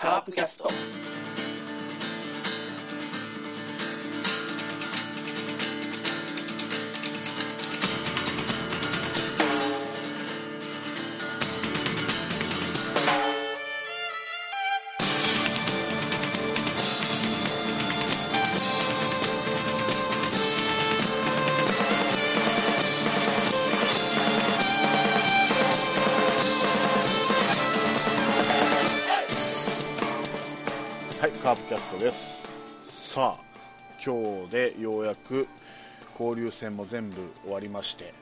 [0.00, 1.49] カープキャスト。
[35.30, 35.46] く
[36.18, 38.12] 交流戦も全部終わりまして、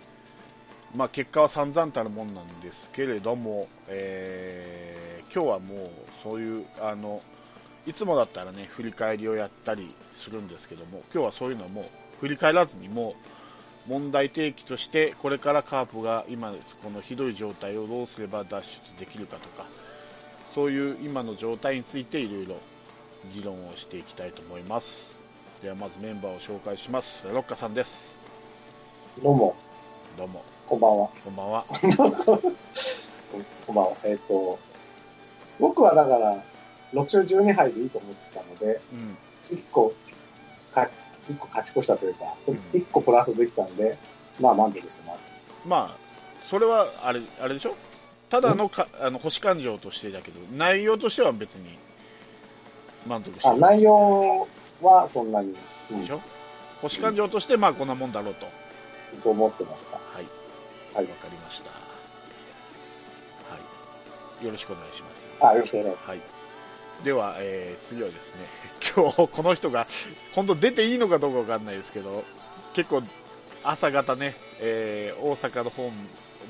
[0.95, 4.99] まあ、結果は散々たるもんなんですけれども、えー
[5.33, 5.91] 今日はもう
[6.23, 7.23] そういうあの
[7.87, 11.89] いつもだったらね振り返りをやったりするんですけども今日はそういうのはも
[12.21, 13.15] 振り返らずにも
[13.87, 19.67] う問題提起としてこれからカープが今このひどい状態をどうすれば脱出できるかとか
[20.55, 22.57] そういう今の状態についていろいろ
[23.35, 25.08] 議論をしていきたいと思います。
[25.63, 27.27] ではまずメンバーを紹介します。
[27.33, 27.91] ロッカさんです。
[29.23, 29.57] どうも、
[30.17, 30.45] どうも。
[30.69, 31.09] こんばんは。
[31.25, 31.65] こんばんは。
[33.67, 33.93] こんばんは。
[34.05, 34.57] えっ、と、
[35.59, 36.35] 僕はだから、
[36.93, 39.19] 6勝12敗でいいと思ってたので、うん。
[39.51, 39.93] 1個、
[40.73, 40.89] か
[41.29, 42.55] 一個勝ち越したというか、うん。
[42.73, 43.99] 1個プラスできたんで、
[44.41, 45.19] まあ満足してます。
[45.67, 45.97] まあ
[46.49, 47.75] それはあれあれでしょ？
[48.31, 51.77] ただのかあの星感情としてだけど内容としては別に
[53.07, 54.47] 満足してあ、る内容
[54.81, 55.55] はそんなに、
[55.91, 56.01] うん。
[56.01, 56.21] でしょ？
[56.83, 58.47] 星感情としてまあこんなもんだろうと。
[58.47, 58.53] は
[59.23, 59.97] と思ってました。
[59.97, 60.01] い。
[60.95, 61.07] はい。
[61.07, 61.15] わ。
[61.17, 61.71] かりました。
[61.71, 61.77] は
[64.41, 64.45] い。
[64.45, 65.27] よろしくお願いします。
[65.41, 66.21] あ、よろしくお願いしはい、
[67.05, 68.47] では、えー次はですね
[68.97, 69.87] 今日この人が
[70.35, 72.25] 本当出ていいのかどうかわかんないですけど
[72.75, 73.03] 結構
[73.65, 75.91] 朝方ね、えー大阪の方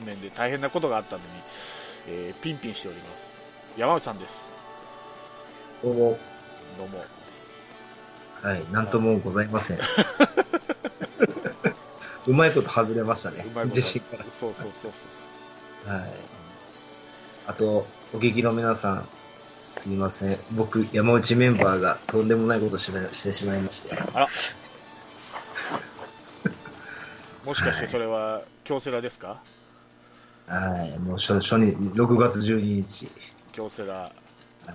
[0.04, 1.28] 面で大変なことがあったのに、
[2.08, 3.28] えーピンピンしております。
[3.78, 4.32] 山内さんです。
[5.82, 6.18] どうも。
[6.78, 7.04] どうも
[8.42, 9.78] はい、なんともございません。
[12.26, 15.94] うまいこと外れましたね自信かそうそうそうそうら。
[15.94, 16.10] はい。
[17.46, 19.08] あと、お聞きの皆さん、
[19.58, 20.38] すいません。
[20.52, 23.96] 僕、山内メンバーがとんでもないことをしましてしまいまして。
[24.14, 24.28] あら
[27.44, 29.40] もしかしてそれは京セラですか？
[30.46, 33.08] はい、もう初初日、6月12日。
[33.52, 34.12] 京セラ、はい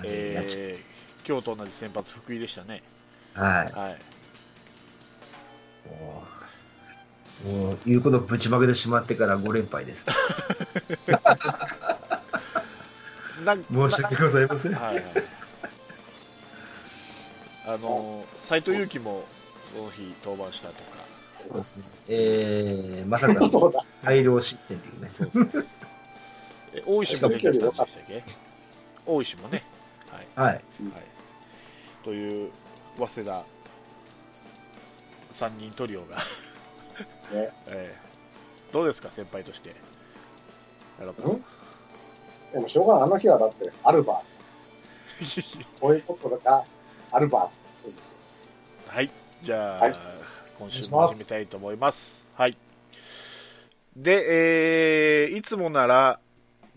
[0.06, 0.94] えー
[1.26, 2.84] 今日と同じ先発福井でしたね
[3.34, 3.80] はい。
[3.80, 4.14] はい
[7.44, 10.06] もう、言うことぶちまけてしまってから5連敗です。
[13.70, 14.74] 申し訳ございません。
[14.74, 15.04] はいはい。
[17.66, 19.26] あの斎藤佑樹も
[19.76, 21.64] その日登板したとか、
[22.08, 23.84] えー、まさか そうだ。
[24.04, 25.12] 大量失点っていうね。
[26.76, 28.24] え大石も出てきたんでしたっけ？
[29.06, 29.64] 大石もね、
[30.36, 30.56] はい、はい。
[30.56, 30.64] はい。
[32.04, 32.52] という
[32.98, 33.44] 早稲田
[35.34, 36.24] 三人トリオが、ね、
[37.68, 38.04] えー
[38.74, 39.72] どうですか先輩として。
[42.52, 43.04] でもしょうがない。
[43.04, 44.24] あの日はだって、アルバー。
[45.60, 45.66] ど。
[45.80, 46.64] こういうことが、
[47.12, 47.52] アルバー。
[48.92, 49.12] はい、
[49.44, 49.94] じゃあ、はい
[50.58, 52.26] 今週も始めたいと思います。
[52.36, 52.58] はい。
[53.96, 56.20] で、えーいつもなら、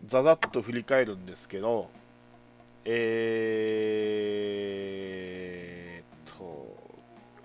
[0.07, 1.89] ざざっと振り返るんですけど、
[2.85, 5.16] えー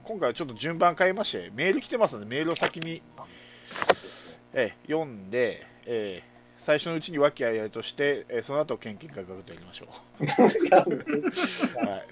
[0.04, 3.02] 今回はちょっと順番変えまして、メール来てますので、メールを先に、
[4.54, 6.32] えー読んで、えー
[6.64, 9.88] 最初のうちに和気あいあいとして、えーその後、献金価格とやりましょ
[10.20, 10.26] う。
[11.86, 12.06] はい、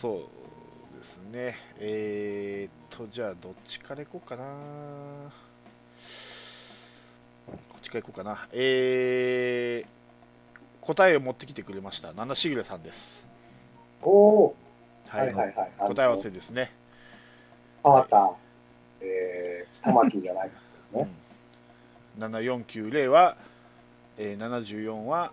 [0.00, 4.44] そうですね、えー、っと、じゃあ、どっちからいこうかな、
[7.46, 13.24] こっちからいこうかな、えー、答えを持ってきてくれました、七しぐれさんです。
[14.02, 14.63] おー。
[15.14, 16.72] はい、はい答え合わせですね。
[17.84, 18.30] 川田、
[19.00, 20.56] えー、玉木じゃないか。
[20.98, 21.08] ね。
[22.18, 22.24] うん。
[22.24, 23.36] 7490は、
[24.18, 25.32] えー、74は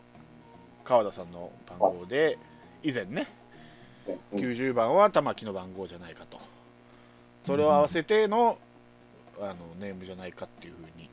[0.84, 2.38] 川田さんの番号で、
[2.84, 3.28] 以前ね、
[4.32, 4.40] うん。
[4.40, 6.40] 90番は玉木の番号じゃないかと、
[7.48, 8.60] それを合わせての,、
[9.40, 11.10] あのネームじゃないかっていうふうに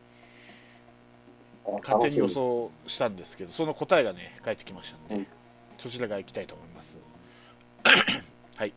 [1.82, 5.26] 勝手に予想したんですけど、その答えがね、返ってきましたんで、うん。
[5.79, 6.99] そちらがいきたいと思います。
[8.59, 8.75] はい。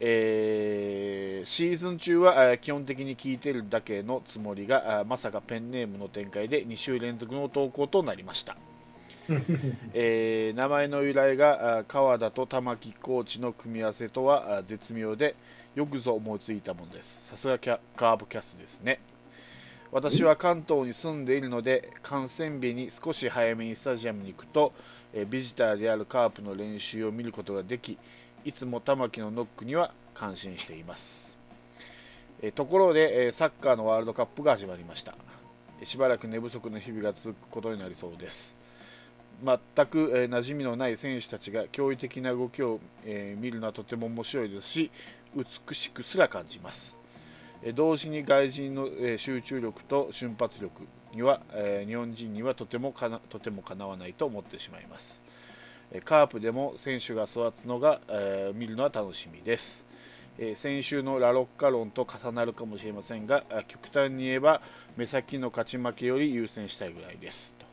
[0.00, 8.56] えーシーズン中はえー基本的に聞いてるだけのつもりが、あまさかペンネームの展開で2週連続の投稿となりました。
[9.94, 15.36] えー名前の由来があ川田と玉木コーチの組み合わせとはあ絶妙で
[15.74, 19.00] よくぞ思いついたものですさすがキャカーブキャストですね
[19.92, 24.72] 私は関東に住んでいるので観戦日に少し早めにスタジアムに行くと、
[25.14, 27.98] えービジターであるカープの練習を見ることができ
[28.44, 31.36] いつも玉木のノックには感心しています、
[32.42, 35.14] えーところで、えーサッカーのワールドカップが始まりました。
[35.84, 38.54] しばらく寝不足の日々が続くことになりそうです。
[39.44, 44.90] 全く、えー馴染みのない選手たちが驚異的な動きを、えー見るのはとても面白いですし
[45.36, 46.96] 美しくすら感じます。
[47.62, 50.82] えー同時に外人の、えー集中力と瞬発力
[51.14, 55.21] には、えー日本人にはとてもかなとてもかなわないと思ってしまいます。
[56.00, 59.84] カープでも選手が育つのが、えー見るのは楽しみです。
[60.38, 64.62] えー先週のラロッカ論と重なるかもしれませんが極端に言えば
[64.96, 67.54] 目先の勝ち負けより優先したいぐらいです。
[67.58, 67.66] と。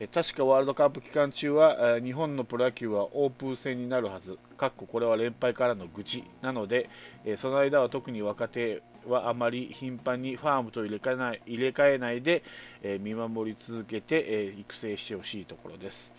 [0.00, 4.38] えー確かワールドカップ期間中は日本のプロ野球はオープン戦になるはず。
[4.56, 6.24] かっここれは連敗からの愚痴。
[6.42, 6.90] なので、
[7.24, 12.42] えその間は特に若手はあまり頻繁にファームと入れ替えない入れ替えないで、
[12.82, 16.10] え見守り続けて、え育成してほしいところです。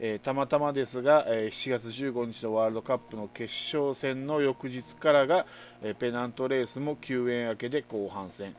[0.00, 5.46] えーたまたまですが、えー7月15日のワールドカップの決勝戦の翌日からが、
[5.82, 8.54] えーペナントレースも休園明けで後半戦、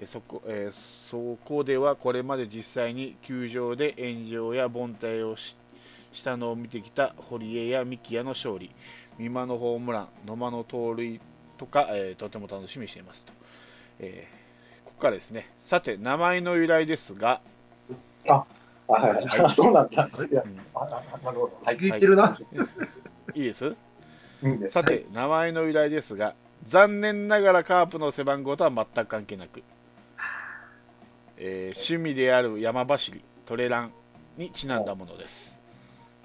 [0.00, 0.70] えそこえ
[1.10, 5.56] そこではこれまで実際に球場で炎上や凡退をし
[6.24, 8.70] たのを見てきた堀江や三木谷の勝利。
[9.18, 11.20] 美馬のホームラン野間の盗塁
[11.56, 13.32] とか、えとても楽しみにしていますと、
[13.98, 14.28] え
[14.84, 15.50] ここからですね。
[15.62, 17.40] さて名前の由来ですが、
[18.28, 18.44] あ、
[18.88, 19.26] はいはい。
[19.40, 20.08] あそうなんだ。
[20.30, 21.52] いやうん、ああなるほど。
[21.64, 21.76] はい。
[21.76, 22.36] 言ってるな。
[23.34, 23.74] いいです？
[24.70, 26.34] さて、名前の由来ですが、
[26.68, 29.62] 残念ながらカープの背番号とは全く関係なく、
[31.36, 33.92] えー趣味である山走り、トレラン
[34.36, 35.56] にちなんだものです。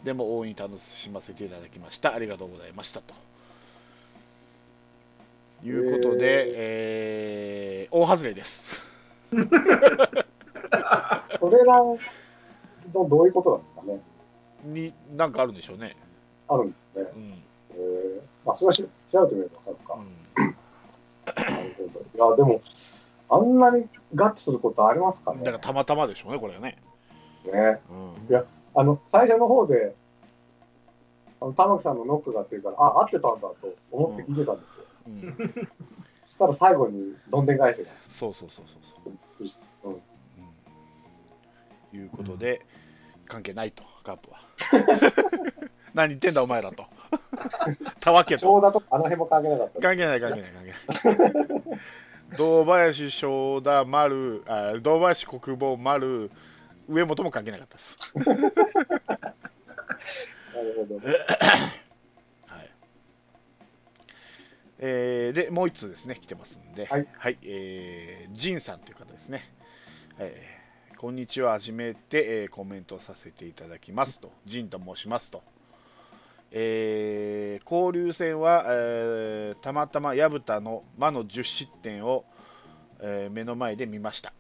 [0.04, 2.14] でも大いに楽しませていただきました。
[2.14, 3.14] ありがとうございましたと。
[5.64, 8.64] いうことで、えー大外れです。
[9.32, 9.38] そ
[11.50, 11.98] れらの
[12.94, 14.00] どういうことなんですかね。
[14.64, 15.96] に、なんかあるんでしょうね。
[16.48, 17.12] あるんですね。
[17.16, 17.44] うん。
[17.72, 20.04] えー、まあ、それはし調べてみればわか
[20.38, 20.54] うる
[21.36, 21.52] か。
[21.52, 22.28] なるほど。
[22.28, 22.62] いや、でも、
[23.30, 25.44] あんなにガッツすることありますかん、ね。
[25.44, 26.78] だからたまたまでしょうね、これはね。
[27.46, 27.82] ね。
[28.30, 28.46] うん。
[28.76, 29.96] あの、最初の方で、
[31.40, 33.56] あの玉木さんのノックがっていうから、あ、合ってたんだと
[33.92, 34.86] 思って聞いてたんですよ。
[35.08, 35.66] うん、
[36.24, 37.86] そしたら最後にどんでん返しが。
[38.10, 39.90] そうそうそうそうそう。
[39.90, 40.02] うんうん
[41.94, 42.62] いうことで、
[43.32, 44.42] 関係ないと、カープは。
[45.96, 46.84] 何言ってんだ、お前らと。
[48.02, 48.46] たわけと。
[48.46, 49.80] 長田とあの辺も関係なかった。
[49.80, 50.72] 関係ない、関係ない、関係
[51.16, 51.22] な
[51.74, 51.80] い。
[52.38, 56.30] 堂林、正田、丸、あ堂林、国防、丸、
[56.90, 57.98] 上本も関係なかったです。
[58.16, 58.52] なる
[60.76, 60.96] ほど。
[61.00, 61.04] は
[62.64, 62.70] い
[64.80, 67.08] えーで、もう一通ですね、来てますんで、はい、
[67.44, 69.50] えージンさんという方ですね。
[70.20, 70.61] えー
[71.02, 75.42] こんにちは、初めて、えーコメントさせていただきますと、ジンと申しますと。
[76.52, 82.24] えー交流戦は、えーたまたま薮田の魔の10失点を、
[83.00, 84.32] えー目の前で見ました。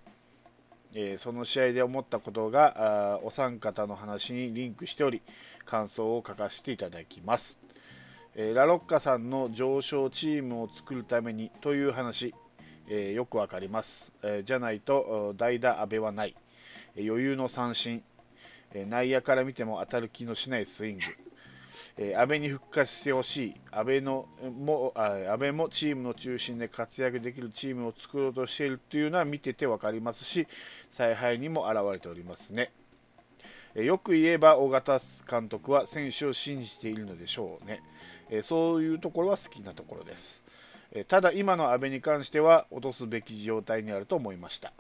[0.94, 5.24] えーその試合で思ったことがあお三方の話にリンクしており
[5.66, 7.58] 感想を書かせていただきます、
[8.36, 12.36] えーラロッカさんの上昇チームを作るためにという話、
[12.88, 16.36] えーよくわかります、えーじゃないと代打阿部はない、
[16.98, 18.04] 余裕の三振、
[18.74, 21.04] 内野から見ても当たる気のしないスイング、
[21.98, 23.56] えー安倍に復活してほしい。
[23.72, 30.48] 安倍のも安倍もチームの中心で活躍できるチームを作ろうとしているというのは見てて分かりますし
[30.92, 32.72] 采配にも表れておりますね。
[33.76, 37.82] えよく言えば尾形監督は選手を信じているのでしょうね。
[38.30, 40.42] えそういうところは好きなところです。
[40.94, 44.74] えただ今の阿部に関しては落とすべき状態にあると思いました。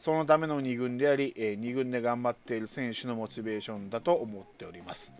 [0.00, 5.12] そのための2軍であり、え2軍で頑張っている選手のモチベーションだと思っております。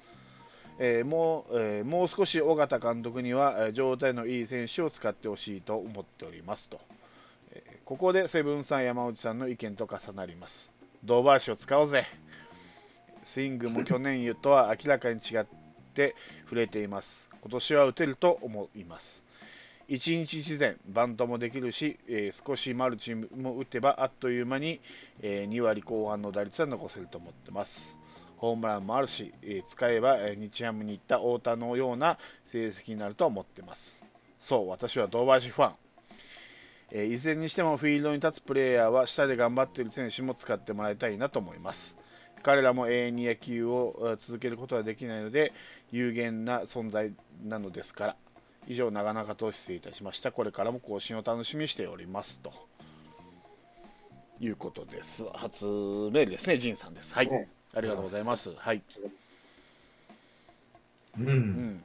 [0.78, 6.80] えーもうえーもう少し尾形監督にはえー状態のいい選手を使ってほしいと思っておりますと、
[7.52, 10.70] えーここでセブンさん山内さんの意見と重なります。
[11.04, 12.06] 堂林を使おうぜ。
[13.25, 15.44] スイングも去年とは明らかに違っ
[15.94, 17.28] て触れています。
[17.42, 19.17] 今年は打てると思います。
[19.90, 24.83] 一日自然バントもできるし、えー少しマルチも打てばあっという間に、
[25.23, 27.97] え2割後半の打率は残せると思ってます
[28.37, 32.18] ホームランもあるし、えー使えば、え日ハムに行った太田のような
[32.52, 33.97] 成績になると思ってます。
[34.42, 35.75] そう、私は堂林ファン。
[36.92, 41.97] えいずれにしてもフィールドに立つプレーヤーは下で頑張っている選手も使ってもらいたいなと思います。
[42.42, 45.54] 彼らも永遠に野球を続けることはできないので
[45.90, 48.16] 有限な存在なのですから。
[48.68, 50.30] 以上、長々と失礼いたしました。
[50.30, 52.52] これからも更新を楽しみにしておりますと。
[54.40, 55.25] いうことです。
[55.32, 57.12] 初メールですね、ジンさんです。
[57.12, 57.28] はい。
[57.28, 58.54] ねありがとうございます。
[58.54, 58.76] はい。
[58.76, 58.82] う。
[61.18, 61.84] うんん。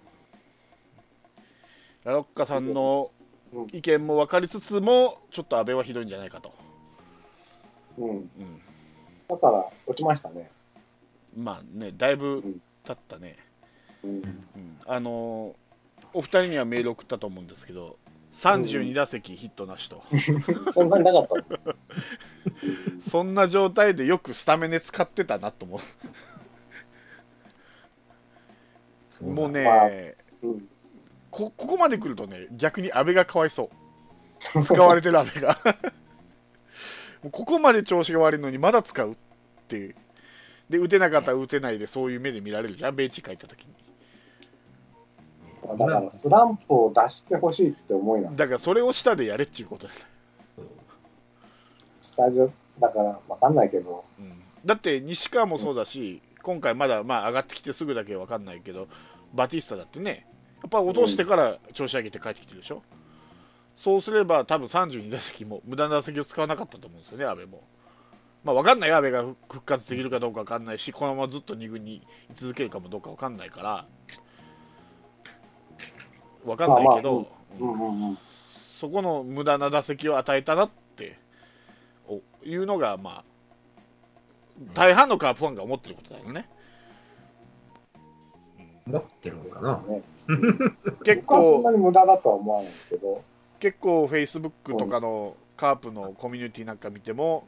[2.04, 3.10] ラロッカさんの
[3.54, 6.54] うん意見も分かりつつも、ちょっと安倍はひどいんじゃないかと。
[7.98, 8.10] うん。
[8.10, 8.28] うん。
[9.30, 10.52] だから、落ちましたね。
[11.36, 13.38] まあね、だいぶん経ったね。
[14.04, 14.12] うん。
[14.12, 14.80] うん。
[14.86, 15.63] あのー
[16.14, 17.98] お二人にはメール送ったと思うんですけど、
[18.34, 20.04] 32打席ヒットなしと。
[20.72, 21.36] そんなになかった
[21.70, 21.76] の？
[23.10, 25.80] そんな状態でよくスタメンで使ってたなと思
[29.22, 29.26] う。
[29.26, 29.88] もうね、まあ
[30.42, 30.68] うん。
[31.32, 33.70] こここまで来るとね逆に安倍がかわいそ
[34.56, 34.64] う。
[34.64, 35.58] 使われてる安倍が。
[37.24, 39.16] もうここまで調子が悪いのにまだ使うっ
[39.68, 39.96] ていう。
[40.70, 43.74] で打てなかったら打てないでそういう目で見られるじゃんベンチ帰った時に
[45.68, 48.36] だから、スランプを出してほしいって思いなの。
[48.36, 49.94] だからそれを下でやれっていうことだ,、
[52.02, 58.88] スタジオ、だから、わかんないけど、うん、だって西川もそうだし今回まだまあ上がってきてすぐだけわかんないけど
[59.34, 60.28] バティスタだってね
[60.62, 62.84] やっぱ落としてから調子上げて帰ってきてるでしょ、
[63.78, 67.64] そうすれば多分32打席も無駄な打席を使わなかったと思うんですよね、阿部も。
[68.44, 72.02] まあ、分かんないよ、阿部が復活できるかどうか分かんないし、このままずっと2軍に居
[72.36, 73.86] 続けるかもどうか分かんないから、
[76.46, 77.28] 分かんないけど、
[77.60, 78.18] うんうんうん。
[78.80, 81.18] そこの無駄な打席を与えたなって
[82.08, 83.24] おいうのが、まあ、
[84.74, 86.50] 大半のカープファンが思ってることだよね。
[88.86, 90.02] 持ってるのかなね、
[91.06, 93.24] 結僕はそんな構、に無駄だとは思わないけど、
[93.60, 97.48] 結構、フェイスブックとかのカープのコミュニティなんか見ても、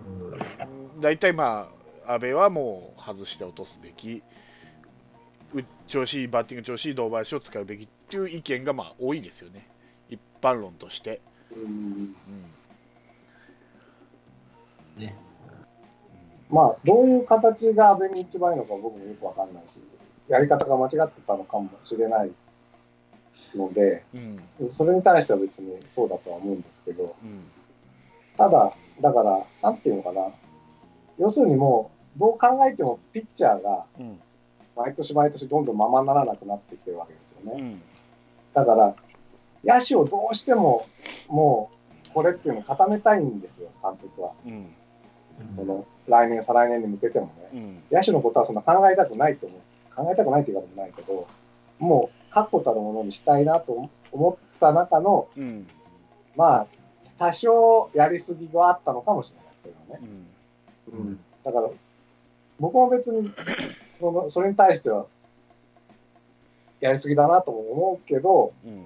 [0.00, 1.68] うん大体ま
[2.06, 4.22] あ、阿部はもう外して落とすべき、
[5.54, 9.66] う調子いいバッティング調子いい堂林を使うべきっていう意見がまあ多いですよね、
[10.08, 11.20] 一般論として。
[11.54, 12.14] うん、
[14.96, 15.02] うん。
[15.02, 15.14] ね。
[16.50, 19.80] まあ、どういう形が安倍に一番いいのか僕もよくわかんないし、
[20.28, 22.30] やり方が間違ってたのかもしれない
[23.54, 24.40] ので、うん。
[24.70, 27.44] それに対しては別にそうだとは思うんですけど、うん。
[28.36, 30.30] ただ、だから、なんていうのかな、
[31.18, 34.20] 要するにもう、どう考えてもピッチャーがうん。
[34.76, 37.62] 毎年毎年どんどんままならなくなってきてるわけですよね。
[37.62, 37.82] うん
[38.54, 38.94] だから、
[39.64, 40.86] 野手をどうしても、
[41.28, 41.70] も
[42.10, 44.32] う、これっていうのを固めたいんですよ、監督は。
[44.46, 44.74] うん
[45.56, 47.32] この来年、再来年に向けてもね。
[47.52, 49.60] うん野手のことはそんな考えたくないと思う。
[49.96, 51.26] 考えたくないって言い方もないけど、
[51.80, 55.66] もう確固たるものにしたいなと思った中の、うん
[56.36, 56.66] まあ、
[57.18, 60.08] 多少やりすぎがあったのかもしれない、それはね。
[60.92, 61.68] うんうん、だから、
[62.60, 63.32] 僕も別に
[63.98, 65.06] その、それに対しては、
[66.84, 68.84] やりすぎだなとも思うけど、うん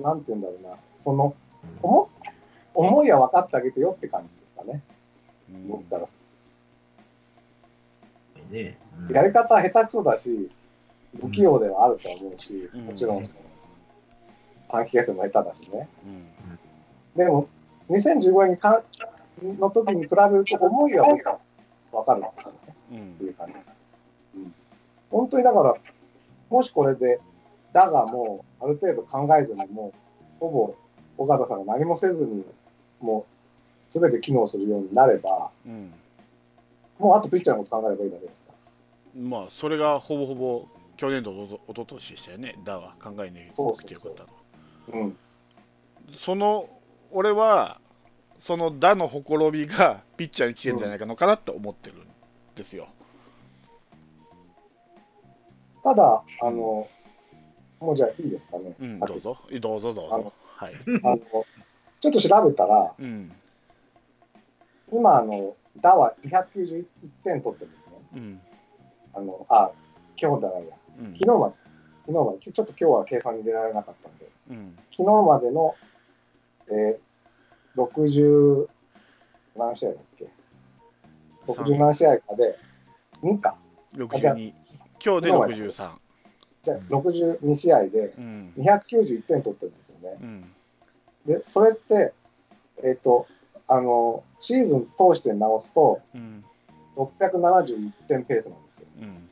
[0.00, 1.34] なんて言うんだろうな、その、
[1.82, 2.08] 思
[2.74, 4.82] 思いは分かってあげてよって感じですかね、
[5.52, 6.02] うん僕から。
[8.52, 8.78] ね。
[9.00, 10.48] うんやり方は下手くそだし、
[11.20, 13.28] 不器用ではあるとは思うし、うんもちろん、
[14.68, 15.88] 短期決戦も下手だしね。
[16.06, 16.26] うん
[17.16, 17.48] でも、
[17.88, 18.84] 2015年にか
[19.42, 22.74] の時に比べると、思いは分かるんですよね。
[22.92, 23.54] うんっていう感じ。
[24.36, 24.54] うん、
[25.10, 25.74] 本当にだから、
[26.48, 27.18] もしこれで、
[27.72, 29.98] だがもう、ある程度考えずに、もう、
[30.40, 30.74] ほぼ、
[31.18, 32.44] 尾形さんが何もせずに、
[33.00, 33.26] も
[33.88, 35.92] う、すべて機能するようになれば、うん
[37.00, 38.52] もうあとピッチャーのこと考えればいいだけですか
[39.18, 44.32] まあそれがほぼほぼ去年度とおととしでしたよね、だは考えねえそうそうそうっていうことだと。
[44.92, 44.98] ら。
[44.98, 45.16] うん。
[46.18, 46.68] その
[47.10, 47.80] 俺は
[48.42, 52.06] その打のほころびがピッチャーに来てるんじゃないかのかなって思ってるん
[52.54, 52.88] ですよ。
[55.82, 56.86] ただ、あの、
[57.80, 58.74] もうじゃあいいですかね。
[58.78, 60.32] うん、どうぞ、どうぞどうぞ。
[60.56, 60.74] はい。
[61.02, 61.18] あの、
[62.00, 63.32] ちょっと調べたら、うん、
[64.92, 66.84] 今、あの、打は291
[67.24, 67.92] 点取ってるんですね。
[68.14, 68.40] うん、
[69.14, 69.70] あの、あ、
[70.20, 70.76] 今日じゃないや。
[70.98, 71.54] うん、昨日まで、
[72.06, 75.74] 昨日まで、ちょっと今日は計算に出られなかったんで、うん、昨日までの、
[76.68, 78.68] えー、60
[79.56, 80.28] 何試合だっけ
[81.46, 82.58] ?60 何試合かで、
[83.22, 83.56] 2か。
[83.94, 84.52] 62、
[85.04, 86.09] 今日で63。
[86.62, 90.18] じゃあ62試合でうん、291点取ってるんですよね。
[90.20, 90.44] うん、
[91.26, 92.12] で、それって、
[92.82, 93.26] えっ、と、
[93.66, 96.44] あの、シーズン通して直すと、うん、
[96.96, 98.86] 671点ペースなんですよ。
[99.00, 99.30] うん、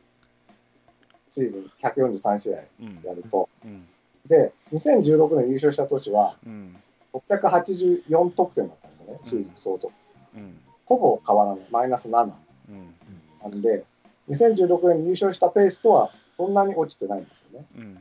[1.29, 3.49] シーズン143試合うん、やると。
[3.65, 3.87] うん、
[4.27, 6.77] で、2016年優勝した年は、うん、
[7.13, 9.93] 684得点だったんですよね、シーズン相当。
[10.35, 12.31] うん、ほぼ変わらない、マイナス7
[12.71, 12.95] うん、
[13.43, 13.85] なんで、
[14.31, 17.99] 2016年に優勝したペースとはそんなに落ちてないんですよね、うん、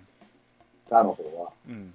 [0.90, 1.52] 打の方は。
[1.68, 1.94] うん、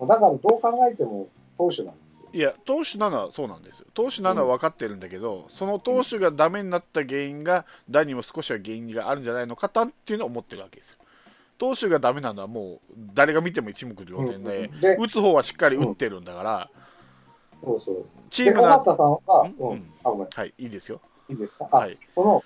[0.00, 2.28] だからどう考えても、投手なんですよ。
[2.32, 3.86] いや投手なのはそうなんですよ。
[3.94, 10.96] 投手なのは分かってるんだけど、その投手がダメになった原因が誰にも少しは原因があるんじゃないのかっていうのを思ってるわけですよ。
[11.56, 14.80] 投手がダメなのはもう誰が見ても一目瞭然で、うん。
[14.80, 16.68] で打つ方はしっかり打ってるんだから、
[17.64, 17.94] そうそう。
[17.94, 19.54] で、チームが尾形さんは、ん？
[19.58, 19.92] うん、うん。
[20.04, 21.00] あ、ごめん、はいいいですよ。
[21.30, 21.68] いいですか？
[21.70, 21.96] あ、はい。
[22.14, 22.44] その、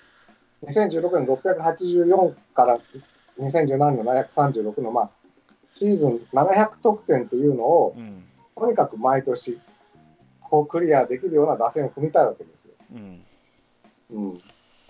[0.63, 2.79] 2016年684から
[3.41, 5.09] 2017年の736の、まあ、
[5.71, 8.23] シーズン700得点っていうのを、うん
[8.61, 9.59] とにかく毎年、
[10.41, 12.73] こうクリアできるような打線を組みたいわけですよ。
[12.93, 13.25] うん
[14.11, 14.41] うん。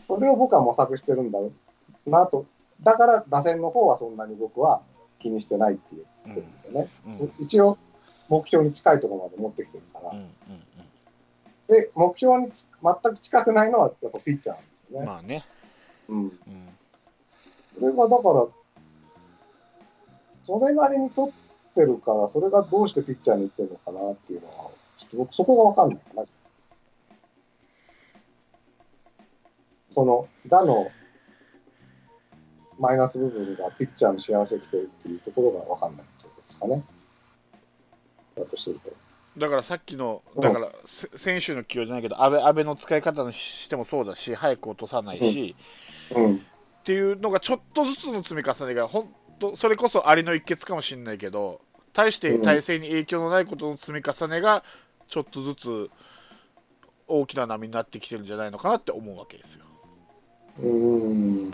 [0.08, 1.40] それを僕は模索してるんだ
[2.06, 2.46] なと。
[2.84, 4.82] だから打線の方はそんなに僕は
[5.20, 6.90] 気にしてないっていうことですよね。
[7.06, 7.78] うんそ一応、
[8.28, 10.10] 目標に近いところまで持ってきてるから。
[10.10, 10.30] うん
[11.70, 15.06] で、目標にち全く近くないのはやっぱピッチャーなんですうんよね。
[15.08, 15.46] まあね、
[16.10, 16.18] うん。
[16.18, 16.32] うん
[17.82, 18.48] それがだから、
[20.46, 21.34] それなりに取っ
[21.74, 24.54] てるから、それがどうしてピッチャーに行ってるのかなっていうのは、
[25.00, 26.28] ちょっと僕そこがわかんないかな。
[29.90, 30.92] その、打の
[32.78, 36.84] マイナス部分がピッチャーの幸せをきてるっていうところがわかんないってことですかね。
[38.38, 38.92] だとすると。
[39.38, 45.56] だからさっきの、うんだからせ選手の起用じゃないけど、安倍安倍の使い方にしてもそうだし、早く落とさないし、
[46.16, 46.46] うん。
[46.82, 51.62] っていうのがちょっとずつの積み重ねが、本当、それこそありの一欠かもしれないけど、
[51.94, 54.64] 対して体制に影響のないことの積み重ねが、
[55.08, 55.90] ちょっとずつ
[57.08, 59.66] 大きな波になってきてるんじゃないのかなって思うわけですよ。
[60.60, 60.68] うー
[61.48, 61.52] ん。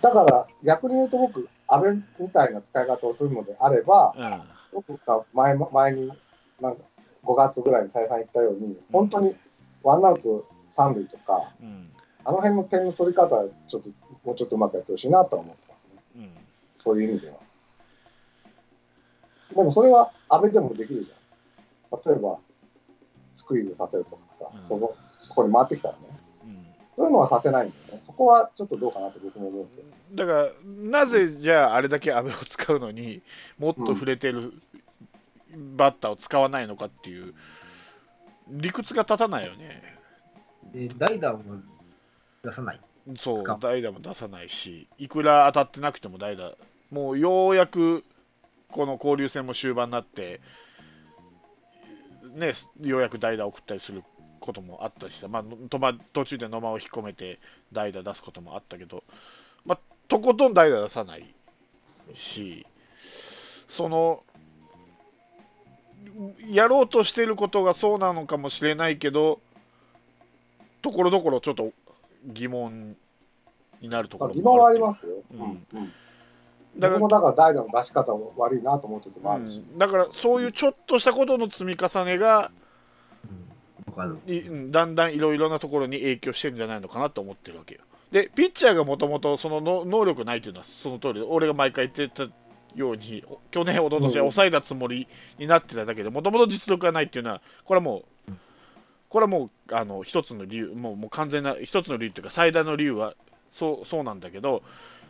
[0.00, 4.42] だから、逆に言うと僕、安倍みたいな使い方をするのであれば、うん
[4.74, 6.10] 僕が前も前に
[6.58, 6.82] なんか
[7.24, 9.36] 5月ぐらいに再三言ったように、本当に
[9.82, 11.90] ワンアウト三塁とか、うん
[12.24, 13.88] あの辺の点の取り方はちょっと
[14.24, 16.02] もうちょっとうまくやってほしいなとは思ってますね。
[16.16, 16.30] うん
[16.76, 17.36] そういう意味では。
[19.54, 22.00] でもそれは安倍でもできるじゃん。
[22.06, 22.38] 例えば、
[23.34, 26.00] スクイーズさせるとかさ、うんそこそこに回ってきたらね。
[26.44, 28.00] うんそういうのはさせないんだよね。
[28.02, 29.82] そこはちょっとどうかなと僕も思うけ
[30.14, 30.26] ど。
[30.26, 33.22] だから、なぜじゃあ、あれだけ安倍を使うのに
[33.58, 34.52] もっと触れてる
[35.76, 37.34] バッターを使わないのかっていう、
[38.48, 39.82] 理屈が立たないよね。
[40.72, 41.38] で、代打も
[42.42, 42.80] 出さない。
[43.18, 46.52] そう代打も出さないし、いくら当たってなくても代打、
[46.90, 48.04] もうようやく
[48.68, 50.40] この交流戦も終盤になって、
[52.34, 54.04] ね、ようやく代打送ったりする
[54.40, 57.38] こともあったしさ、まあ、とま途中で野間を引っ込めて
[57.72, 59.04] 代打出すこともあったけど、
[59.64, 59.78] まあ、
[60.08, 61.34] とことん代打出さない
[62.14, 62.66] し、
[63.68, 64.22] その
[66.48, 69.40] やろうとしてることがそうなのかもしれないけど、
[70.82, 71.72] ところどころちょっと
[72.26, 72.96] 疑問
[73.80, 74.82] になるところまあ疑問はありす。
[74.82, 75.12] ますよ。
[75.32, 75.92] うんうん
[76.74, 79.58] だから僕もだから代打の出し方も悪いなと思う時もあるし。
[79.58, 82.50] うんだからそういうちょっとしたことの積み重ねが
[84.26, 84.70] うん。
[84.70, 87.82] だんだんいろいろなところに影響してるんじゃないのかなと思ってるわけよ。
[88.10, 92.32] で、ピッチャーがもともとそのの能力ないというのはその通りで、俺が毎回言ってた
[92.74, 95.08] ように、お去年、おととしは抑えたつもり
[95.38, 98.04] になってただけで、もともと実力がないっていうのは、これはもう、
[99.12, 103.12] これはもうあの一つの理由、もうもう完全な一つの理由というか、最大の理由は
[103.52, 104.62] そうそうなんだけど、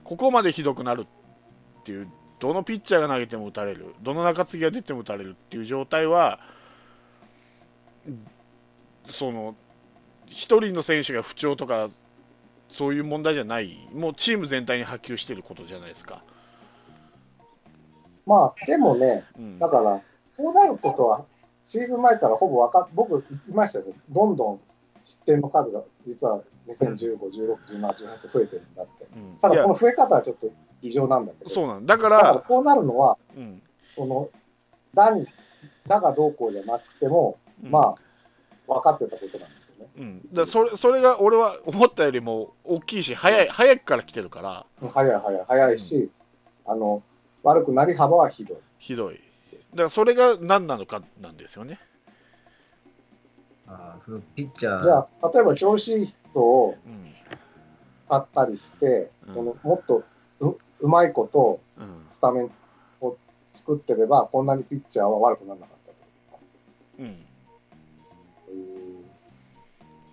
[0.02, 2.08] ここまでひどくなるっていう、
[2.40, 6.40] どのピッチャーが投げても打たれる、どの中継ぎが出ても打たれるっていう状態は、
[9.08, 9.54] その
[10.26, 11.88] 一人の選手が不調とか
[12.68, 13.88] そういう問題じゃない。
[13.94, 16.24] もうチーム全体に波及していることじゃないですか、
[18.26, 19.58] まあ、でもね、うん。
[19.60, 20.00] だから、
[20.36, 21.24] こうなることは、
[21.64, 23.92] シーズン前からほぼ分かっ、僕言いましたよね。
[24.10, 24.60] どんどん
[25.04, 27.18] 失点の数が、実は2015、16、
[27.70, 29.06] 17、18と増えてるんだって。
[29.14, 30.50] うんただ、この増え方はちょっと
[30.82, 31.50] 異常なんだけど。
[31.50, 33.62] そうなんだかだから、ら、こうなるのは、うん
[33.94, 34.30] その、
[34.94, 35.26] 打に、
[35.86, 37.94] 打がどうこうじゃなくても、うんま
[38.68, 39.90] あ、分かってたことなんですよね。
[39.96, 46.10] うん、だそれそれが俺は思ったよりも大きいし早い早くから来てるから早い早い早いし、
[46.66, 47.02] あの、
[47.42, 48.58] 悪くなり幅はひどい。
[48.78, 49.20] ひどい
[49.72, 51.80] だからそれが何なのかなんですよね。
[53.66, 57.14] あーそのピッチャー、じゃあ、例えば調子いい人をうん。
[58.08, 59.34] 買ったりして、うん。
[59.34, 60.04] このもっと
[60.40, 62.06] ううまいことうん。
[62.12, 62.50] スタメン
[63.00, 63.16] を
[63.52, 65.76] 作ってれば、こんなにピッチャーは悪くならなかっ
[66.98, 67.14] たうん。
[68.46, 69.04] という。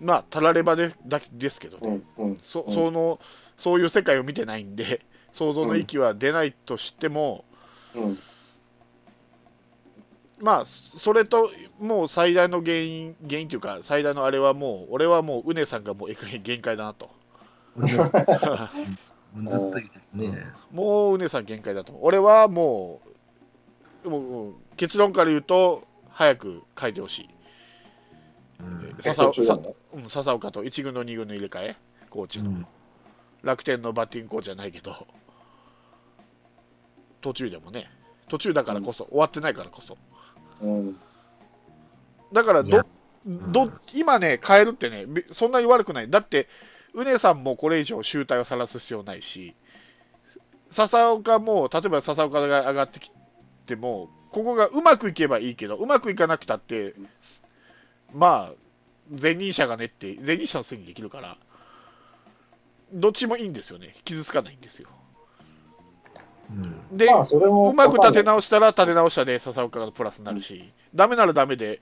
[0.00, 2.38] まあたらればでだけですけどね、うんうん。
[2.42, 2.74] そうん。
[2.74, 3.20] その
[3.58, 7.44] そういう世界を見てないんで想像の域は出ないとしても、
[7.94, 8.18] うん
[10.40, 10.66] まあ
[10.98, 17.10] それともう最大の原因原因というか最大のあれはもう俺はもううねさんがもうえ限界だなと。
[17.76, 17.98] ずっ
[19.60, 20.46] と言ってるね。
[20.72, 23.00] もううねさん限界だと俺はも
[24.04, 27.28] うもう結論から言うと早く変えてほしい、
[28.60, 28.96] うん。
[28.98, 29.24] え笹
[29.94, 31.76] うん、笹岡と1軍の2軍の入れ替え、
[32.10, 32.66] コーチの、うん。
[33.42, 35.06] 楽天のバッティングコーチじゃないけど、
[37.22, 37.90] 途中でもね、
[38.28, 40.00] 途中だからこそ、終わってないからこそ、うん。
[42.32, 42.84] だからど
[43.26, 46.48] ど今ね、変えるってね、べそんなに悪くない、だって、
[46.94, 49.54] うねさんもこれ以上、集大を晒す必要ないし、
[50.70, 53.10] 笹岡も、例えば笹岡が上がってき
[53.66, 56.94] ても、ここがうまくいけばいいけど、うまくいかなくたって、
[58.14, 58.54] まあ、
[59.10, 61.36] 前任者がねって、前任者のせいにできるから、
[62.92, 64.88] どっちもいいんですよね、傷つかないんですよ。
[66.50, 67.70] うんで、まあ、それも。
[67.70, 71.80] うまく立てな直したら立て直したで笹岡がプラスになるし、ダメならダメで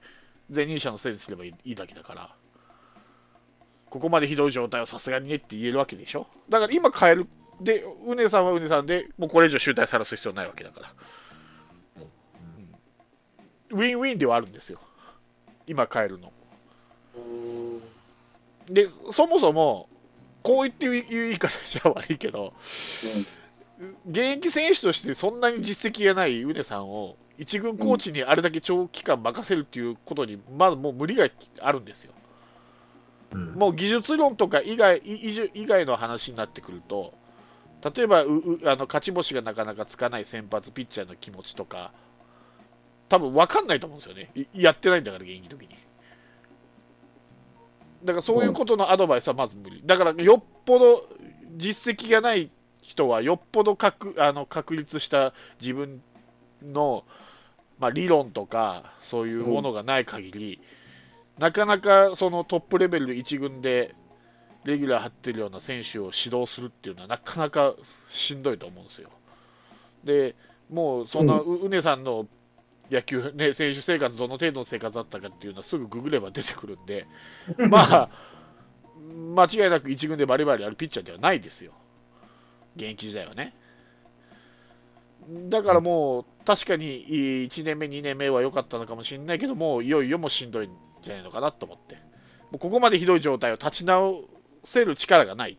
[0.55, 2.35] 前任者のせいにすればいいだけだから、
[3.89, 6.27] ここまでひどい状態をさすがにねって言えるわけでしょ？
[6.49, 7.27] だから今変える、
[7.61, 10.93] で、うねさんはうねさんでもうこれ以上集大さらす必要ないわけだから、
[11.97, 14.79] うんウィンウィンではあるんですよ、
[15.67, 16.33] 今変えるの。
[18.69, 19.89] で、そもそも、
[20.43, 22.53] こう言って言う言い方じゃ悪いけど、
[24.09, 31.29] 現役選手としてそんなに実績がないうねさんを一軍コーチにあれだけ長期間任せるっていうことにまずもう無理が
[31.61, 32.13] あるんですよ。
[33.33, 33.55] うん。
[33.55, 37.15] もう技術論とか以外い以以外の話になってくると
[37.95, 41.93] 例えばううあの勝ち星がなかなかつかない先発ピッチャーの気持ちとか
[43.09, 44.31] 多分分かんないと思うんですよね。
[44.53, 45.77] いやってないんだから現役の時に。
[48.03, 49.83] だからそういうことのアドバイスはまず無理。
[49.87, 51.09] だからよっぽど
[51.57, 52.51] 実績がない
[52.89, 56.01] 人はよっぽど確あの確立した自分
[56.63, 57.05] の、
[57.79, 60.61] まあ、理論とかそういうものがない限り、
[61.39, 63.95] なかなかそのトップレベル1軍で
[64.65, 67.75] レギュラー張ってるような選手を指導するっていうのはなかなか
[68.09, 69.11] しんどいと思うんですよ。
[70.05, 70.35] で
[70.71, 72.27] もうそんなううねさんの
[72.91, 77.07] 野球、ね、選手生活どの程度の生活だったかっていうのはすぐググれば出てくるんで。
[77.69, 78.09] まあ
[78.99, 81.73] 間違いなく1軍でバリバリやるピッチャーではないですよ
[82.79, 83.53] 現役時代はね。
[85.51, 87.07] だからもう確かに
[87.51, 90.71] 1年目2年目は良かったのかもしれないけどもういよいよもうしんどいん
[91.03, 91.97] じゃないのかなと思って。
[92.51, 94.25] もうここまでひどい状態を立ち直
[94.65, 95.59] せる力がない。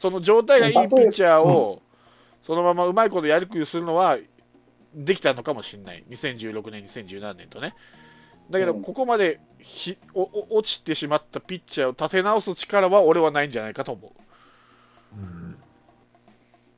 [0.00, 1.80] その状態がいいピッチャーを
[2.46, 4.18] そのままうまいことやりくりするのは
[4.94, 6.04] できたのかもしれない。
[6.10, 7.74] 2016年2017年とね。
[8.50, 8.82] だけどうん。
[8.82, 14.10] ここまでひ落ちてしまったピッチャーを立て直す力は俺はないんじゃないかと思う。
[14.10, 14.27] うん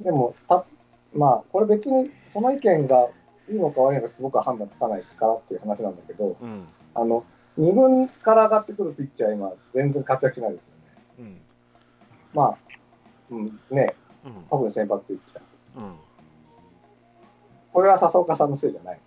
[0.02, 0.64] でも、た
[1.14, 3.08] まあ、これ別にその意見が
[3.48, 7.24] いいのか悪いのか僕は判断つかないからっていう話なんだけど、うんあの、
[7.58, 11.30] 2軍から上がってくるピッチャー今全然活躍しないですよね。
[11.30, 11.40] うん
[12.32, 12.56] まあ、
[13.30, 15.40] うん、ね、うん特に先発ピッチャー。
[15.76, 15.94] うん
[17.72, 19.00] これは笹岡さんのせいじゃない。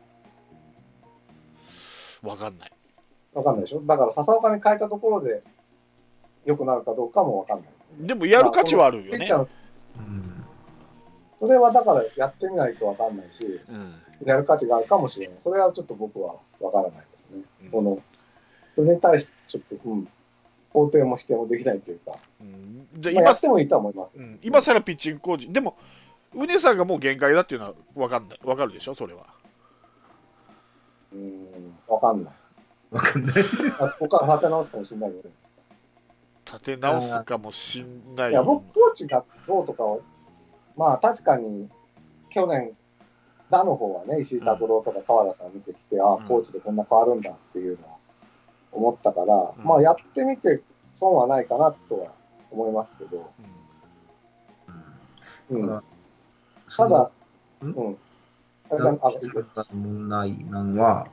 [2.21, 2.71] 分かんない
[3.34, 3.82] わかんないでしょ？
[3.82, 5.43] だから笹岡に変えたところで
[6.45, 8.08] 良くなるかどうかもわかんない。
[8.08, 9.47] でもやる価値はあるよねピッチャーの
[9.97, 10.32] うん
[11.43, 15.36] それはだからやってみないとわかんないし、うんやる価値があるかもしれない。
[15.41, 17.41] それはちょっと僕はわからないですね。
[17.63, 18.01] うんその、
[18.75, 20.08] それに対してちょっと、うん、
[20.73, 24.17] 肯定も否定もできないというか、うんでまあ、今やってもいいとは思います。
[24.17, 25.75] うん今更ピッチングコーチでも
[26.34, 28.95] うねさんがもう限界だっていうのは分かんない分かるでしょ？
[28.95, 29.25] それは
[31.12, 32.34] うん、わかんない。
[32.91, 33.36] わかんない。
[33.79, 35.23] あここから立て直すかもしれないよね。
[36.45, 39.97] 立て直すかもしんないいや、僕、コーチがどうとかは、
[40.75, 41.69] まあ確かに、
[42.29, 42.71] 去年、
[43.49, 47.93] 打の方はね、石井拓郎とか川田さん見てきて、ああ、コーチでこんな変わるんだっていうのは
[48.71, 49.63] 思ったから、うん。
[49.63, 50.62] まあやってみて
[50.93, 52.12] 損はないかなとは
[52.51, 53.31] 思いますけど、
[55.49, 55.83] うん、だ
[56.75, 57.12] ただ、
[57.62, 57.91] ううん。
[57.91, 57.97] ん。
[58.71, 61.07] あれあ問題なのは、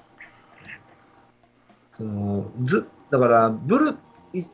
[1.90, 3.94] そのずだからブル、い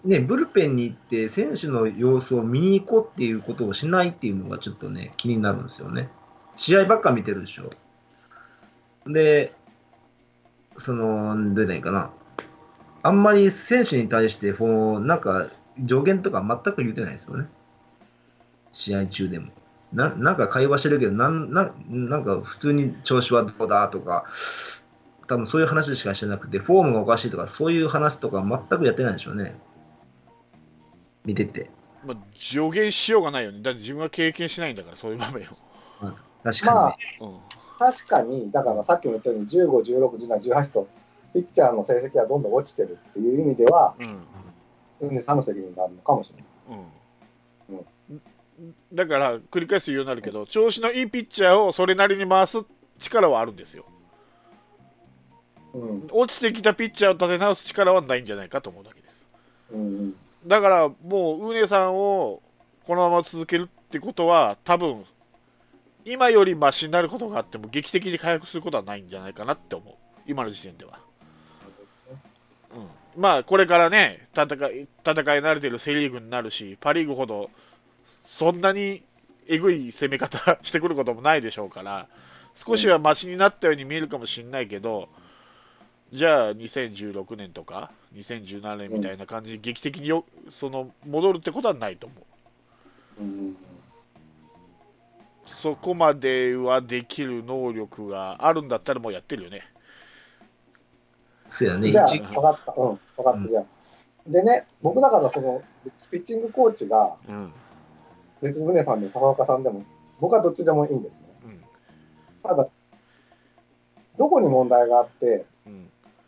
[0.05, 6.09] ね、ブルペンに行って、選手の様子を見に行こうっていうことをしないっていうのがちょっとね、気になるんですよね。
[6.57, 7.69] 試合ばっか見てるでしょ。
[9.07, 9.55] で、
[10.79, 12.11] その、どう言ったらいかな。
[13.03, 17.47] あんまり選手に対して、こう、なんか、助言とか全く言ってないですよね。
[18.73, 19.53] 試合中でも。
[19.93, 24.25] ななんか会話してるけどなんな、なんか普通に調子はどうだとか、
[25.27, 29.59] 多分そういう話しかしてなくて、フォームがおかしいとか、そういう話とか全くやってないでしょうね。
[31.25, 31.71] 見てて。
[32.05, 35.51] まあ、助言しようがないよねだって自分は経験しないんだからそういう場面を、
[36.45, 37.39] 確かに、ねまあ、うん
[37.79, 40.89] 確かに、だからさっきも言ったように、15、16、17、18と、
[41.35, 44.27] ピッチャーの成績はどんどん落ちてるっていう意味では、うん
[44.99, 46.45] の責任があるのかもしれない。
[46.71, 46.87] うん
[48.91, 52.57] だから繰り返すようになるけど調子のいいピッチャーをそれなりに回す
[52.99, 53.96] 力はあるんですよ、うん。
[56.11, 59.12] 落ちてきたピッチャーを立て直す力はないんじゃないかと思うだけです。
[59.73, 60.15] うん。
[60.47, 62.43] だからもう、ウーネさんを
[62.87, 65.05] このまま続けるってことは、多分
[66.05, 69.95] 今よりマシになることがあっても、劇的に回復することはないんじゃないかなって思う、
[70.27, 71.01] 今の時点では。
[73.17, 77.51] うん、まあ、これからね戦い、戦い慣れてるセ・リーグになるし、パ・リーグほど
[78.27, 79.03] そんなに
[79.49, 82.09] えぐい攻め方 してくることもないでしょうから、
[82.55, 85.09] 少しはマシになったように見えるかもしれないけど、
[86.12, 90.25] じゃあ2016年とか2017年みたいな感じで劇的によ
[90.61, 92.16] その戻るってことはないと思
[93.21, 93.23] う。
[93.23, 93.57] うん。
[95.47, 99.62] そこまではできる能力があるんだったらもうやってるよね。
[101.49, 101.90] そうやね。
[101.90, 102.75] じゃあ、一分かった。
[102.77, 103.01] うん。
[103.16, 103.49] 分かった。
[103.49, 103.64] じゃあ。
[104.27, 105.62] でね、僕だからその、
[106.11, 107.53] ピッチングコーチが、うん。
[108.42, 109.85] 別に宗さんでも笹岡さんでも、
[110.21, 111.19] 僕はどっちでもいいんですね。
[111.45, 111.64] うん。
[112.42, 112.69] ただ、
[114.19, 115.45] どこに問題があって、うん。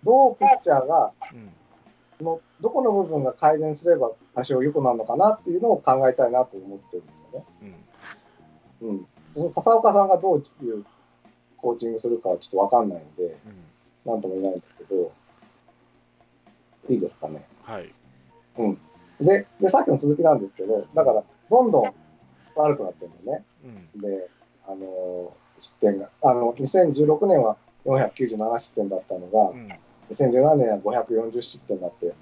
[0.05, 1.13] どうピッチャーが、
[2.21, 7.47] のどこの部分が改善すれば多少良くなるのかなっていうのを考えたいなと思ってるんですよね。
[8.83, 8.89] うん。
[8.89, 9.07] うん。
[9.35, 10.85] その笹岡さんがどういう
[11.57, 13.25] コーチングするかはちょっとわかんないんで、
[14.05, 14.13] うん。
[14.13, 15.13] なんとも言えないんですけど、
[16.89, 17.47] いいですかね。
[17.63, 17.93] はい。
[19.21, 21.95] で、でさっきの続きなんですけど、だから、どんどん
[22.57, 23.45] 悪くなってるのね。
[23.95, 24.01] うん。
[24.01, 24.29] で、
[24.67, 25.31] あのー
[25.61, 29.69] 失点が、あの、2016年は497失点だったのがう、ん。
[30.11, 32.15] 2017年は540失点になって、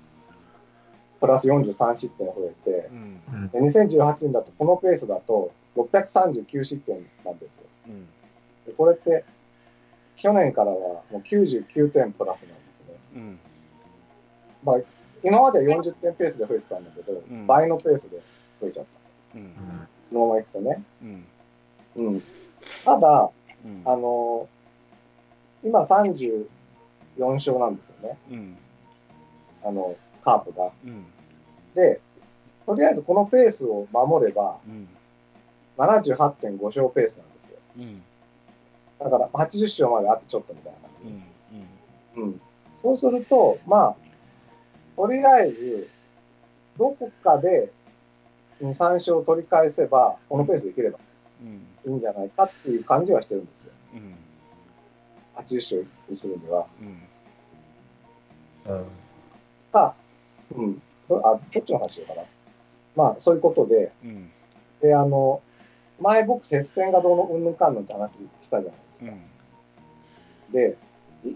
[1.21, 2.35] プラス43失点増
[2.67, 7.63] えて、うんうん、2018年だとこのペースだと639失点なんですよ。
[7.89, 8.07] うん、
[8.67, 9.25] でこれって
[10.17, 12.99] 去年からはもう99点プラスなんですね。
[13.17, 13.39] うん、
[14.65, 14.77] まあ、
[15.23, 18.21] 今までは40点ペースで増えてたんだけど、うん、倍のペースで
[18.61, 18.85] 増えちゃっ
[19.33, 19.39] た。
[19.39, 19.53] うん、
[20.11, 20.83] そのままいくとね。
[21.97, 22.23] うん、
[22.85, 23.31] ただ、
[23.85, 24.49] あの
[25.65, 26.47] 今30
[27.19, 28.59] 4勝なんですよね、うん、
[29.65, 30.71] あのカープが。
[30.85, 31.07] うん、
[31.75, 32.01] で、
[32.67, 34.89] とりあえずこのペースを守れば、うん、
[35.79, 37.59] 78.5勝ペースなんですよ。
[37.79, 38.03] うん、
[38.99, 40.79] だから80勝まであとちょっとみたいな。
[40.81, 42.23] 感じ、うん。
[42.25, 42.41] うん、
[42.79, 43.97] そうすると、まあ、
[44.97, 45.89] とりあえず、
[46.79, 47.71] どこかで
[48.63, 50.99] 2、3勝取り返せば、このペースでいければ
[51.87, 53.73] いいんじゃないかっていう感じはしてるんですよ。
[53.95, 54.15] うん。
[55.37, 56.67] 80勝にするには。
[56.81, 58.73] うん。
[58.73, 58.87] うん
[59.77, 59.95] か、
[60.57, 60.83] うん。
[61.09, 62.23] どあ、どっちの話しようかな。
[62.95, 64.31] まあ、そういうことで、うん。
[64.81, 65.43] で、あの、
[66.01, 68.11] 前僕、接戦がどうのうんぬんかんぬんって話
[68.43, 69.13] したじゃないですか。
[69.13, 70.53] うん。
[70.53, 70.77] で、
[71.25, 71.35] い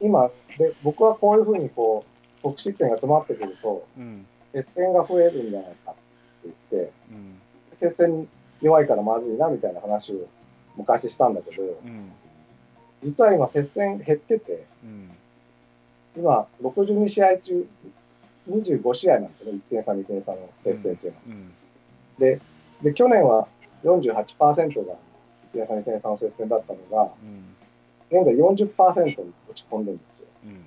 [0.00, 4.26] 今で、僕はこういうふうにこう、得失点が詰まってくると、うん。
[4.52, 6.00] 接戦が増えるんじゃないかって
[6.44, 7.40] 言って、うん。
[7.76, 8.28] 接戦に
[8.62, 10.26] 弱いからまずいなみたいな話を
[10.76, 12.12] 昔したんだけど、うん。
[13.02, 15.10] 実は今、接戦減ってて、うん。
[16.16, 17.66] 今、62試合中、
[18.48, 21.24] 25試合なんですよね、1点差、2点差の接戦っていうのは。
[21.26, 21.52] うん。
[22.18, 22.40] で、
[22.82, 23.48] で去年は
[23.84, 24.96] 48%が1
[25.52, 27.56] 点差、2点差の接戦だったのが、うん。
[28.10, 30.26] 現在40%に落ち込んでるんですよ。
[30.44, 30.64] うん。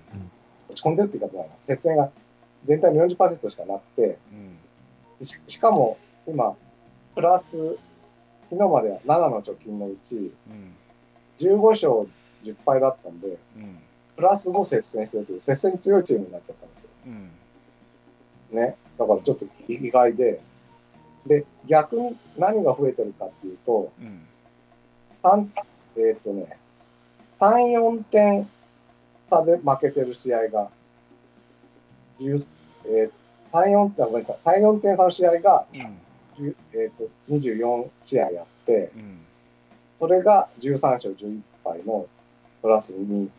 [0.69, 1.45] 落ち込んでるって言い方は。
[1.61, 2.11] 接戦が
[2.65, 4.35] 全体の40%しかなくて、う
[5.21, 5.25] ん。
[5.25, 6.55] ししかも今、
[7.15, 7.77] プラス、
[8.49, 10.75] 昨日までは7の貯金のうち、うん。
[11.39, 12.09] 15勝
[12.43, 13.79] 10敗だったんで、うん。
[14.15, 16.89] プラス5接戦してるという、接戦に強いチームになっちゃったんですよ。
[17.07, 17.31] うん。
[18.51, 18.75] ね。
[18.97, 20.41] だからちょっと意外で、
[21.25, 24.25] で、逆に何が増えてるかっていうと、うん。
[25.21, 25.51] 三
[25.97, 26.57] えっ、とね、
[27.39, 28.49] 3、4点
[29.29, 30.69] 差で負けてる試合が、
[32.19, 32.45] 10
[32.85, 33.11] えー、
[33.53, 35.81] 3、4点、ごめんなさい、3、4点差の試合が、うん。
[36.37, 39.19] 10えー、と24試合やって、うん。
[39.99, 42.07] それが13勝11敗の
[42.61, 42.97] プラス2。
[42.97, 43.29] うん。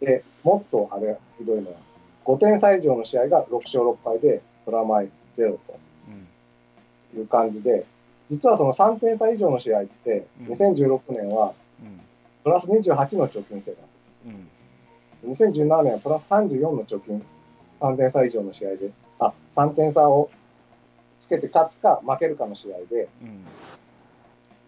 [0.00, 1.76] で、もっとあれ、ひどいのは、
[2.24, 6.28] 5点差以上の試合が6勝6敗で、プラマイゼロうん。
[7.12, 7.84] という感じで、
[8.30, 12.00] 実はその3点差以上の試合って、うん2016年はうん。
[12.44, 13.82] プラス28の貯金してた。
[14.26, 15.32] うん。
[15.32, 17.24] 2017年はプラス34の貯金、
[17.80, 20.30] 3点差以上の試合で、あ、3点差を
[21.18, 23.44] つけて勝つか負けるかの試合でうん。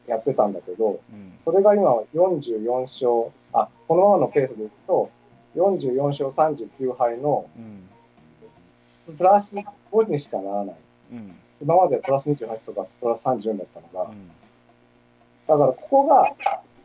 [0.07, 1.33] やってたんだけど、うん。
[1.45, 5.11] それが今は44勝、あ、このままのペースでいくと、
[5.57, 9.17] 44勝39敗のうん。
[9.17, 10.77] プラス5にしかならない。
[11.13, 11.37] うん。
[11.61, 14.31] 今まではプラス28とかプラス34だったのが、うん。
[15.49, 16.33] だからここが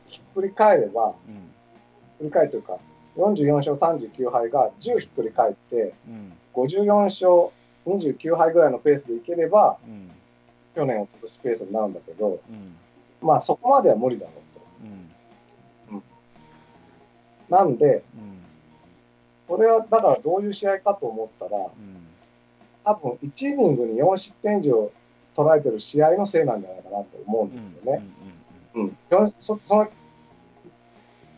[0.08, 1.34] ひっくり返れば、うん。
[1.36, 2.78] ひっくり返るというか、
[3.18, 6.34] 44勝39敗が10ひっくり返って、うん。
[6.54, 7.52] 54勝
[7.86, 10.12] 29敗ぐらいのペースでいければ、うん。
[10.74, 12.76] 去年、おととしペースになるんだけど、うん。
[13.22, 14.46] まあそこまでは無理だろう
[14.84, 15.15] うん。
[17.50, 18.38] なんで、うん。
[19.48, 21.70] これはだからどういう試合かと思ったら、うん。
[22.84, 24.92] 多分1イニングに4失点以上
[25.36, 28.04] 取られてる試合のせいなんじゃないかなと思うんですよね。
[29.42, 29.88] そその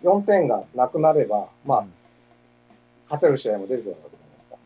[0.04, 1.86] 4点がなくなれば、まあ、
[3.10, 4.17] 勝てる試合も出てくるわけ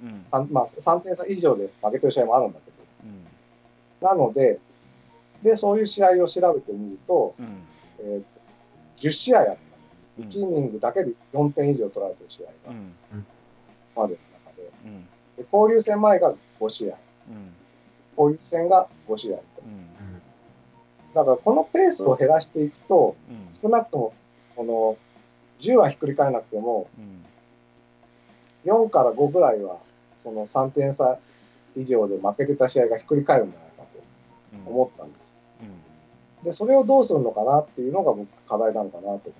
[0.02, 0.40] じゃないですか。
[0.40, 0.42] うん。
[0.42, 2.72] うん3まあ、3点差以上で負けてる試合もあるんだけ
[3.04, 3.24] うん。
[4.02, 4.60] ど、なので、
[5.44, 7.64] でそういう試合を調べてみると、うん。
[8.00, 8.24] えー
[9.02, 9.58] 10試合あっ
[10.20, 12.96] 1イニングだけで4点以上取られてる試合が、うん。
[13.96, 14.72] までの中で。
[14.86, 15.06] うん。
[15.38, 16.98] で、交流戦前が5試合、
[17.30, 17.54] うん。
[18.18, 19.44] 交流戦が5試合と。
[19.66, 19.92] うん。
[21.14, 23.48] だからこのペースを減らしていくと、うん。
[23.62, 24.14] 少なくとも
[24.56, 24.98] この
[25.60, 27.26] 10はひっくり返らなくても、うん。
[28.66, 29.78] 4から5ぐらいは
[30.18, 31.18] その3点差
[31.76, 33.84] 以上で負けてた試合がひっくり返るんじゃないか
[34.54, 34.64] うん。
[34.66, 35.34] と思ったんです。
[36.42, 36.46] うん。
[36.46, 39.32] で、それをどうするのかなっていうのが僕、課題なのかなと思って。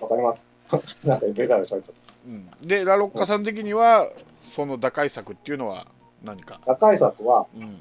[0.00, 0.44] わかります
[1.06, 1.94] なんか、ベタでしゃべっちゃっ
[2.26, 4.10] うんでラロッカさん的には
[4.54, 5.86] その打開策っていうのは
[6.22, 6.60] 何か？
[6.66, 6.72] た。
[6.72, 7.78] 打開策は、うん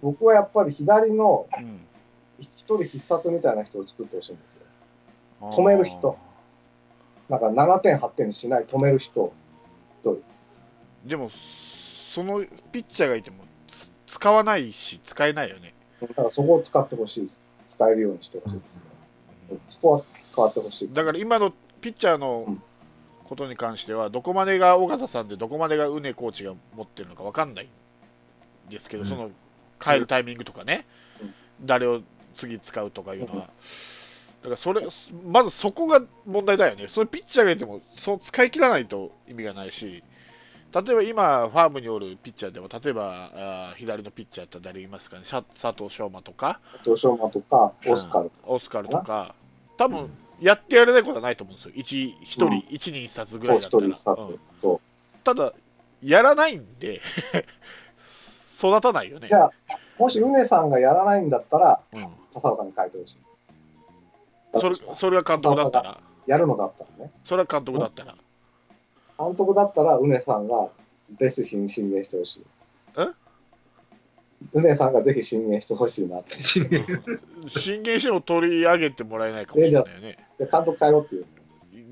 [0.00, 1.80] 僕はやっぱり左のうん
[2.40, 4.62] 一人必殺みたいな人を作ってほしいんですよ。
[5.40, 6.16] 止める人
[7.28, 9.32] なんか7点、8点にしない止める人。
[11.04, 11.30] でも
[12.14, 17.30] そのピッチャーがいてもつ使わないし使えないよねだからそこを使ってほしい。
[17.68, 18.64] 使えるようにしてほしいで
[19.48, 19.58] すね。
[19.68, 20.02] そこは
[20.38, 20.92] 変わってほしい。
[20.92, 22.56] だから今のピッチャーの
[23.24, 27.68] ことに関してはどこまでが尾形さんでどこまでが宗コーチが持ってるのか分かんない
[28.68, 29.08] んですけど、うん。
[29.08, 29.30] その
[29.84, 30.86] 変えるタイミングとかね、
[31.20, 31.34] うん。
[31.64, 32.00] 誰を
[32.36, 33.50] 次使うとかいうのは、
[34.42, 34.86] だからそれ
[35.26, 36.86] まずそこが問題だよね。
[36.88, 40.04] それピッチャーがいてもそう使い切らないと意味がないし
[40.72, 45.24] 例えば今ファームにおるピッチャーでも例えばあー左のピッチャーって誰いますかね。
[45.24, 46.60] さ佐藤翔馬とか。
[46.84, 48.24] 東証馬とか、オスカル。
[48.26, 49.34] うんオスカルとか。
[49.76, 54.38] 多分やってやれないことはないと思うんですよ一一人、うん一人一冊ぐらいだったら一人一冊。
[54.66, 54.80] う
[55.24, 55.52] ただ
[56.02, 57.00] やらないんで
[58.58, 59.20] 育たないよう。
[59.20, 59.52] ねじゃあ、
[59.98, 63.16] もし、うねさんがやらないんだったら、うん笹岡に変えてほしい。
[64.60, 67.12] それそれが監督だったらやるのだったらね。
[67.24, 68.14] それは監督だったら
[69.18, 70.68] 監督だったら、うねさんが
[71.10, 72.46] ベスに進言してほしい。
[72.96, 73.08] え？
[74.52, 76.34] うねさんがぜひ進言してほしいなって。
[77.48, 81.26] 進言しても取り上げてもらえないかもしれないよねで、監督変えろっていう。